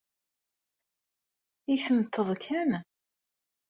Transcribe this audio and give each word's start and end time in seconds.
I 1.73 1.75
temmteḍ 1.83 2.29
kan? 2.45 2.71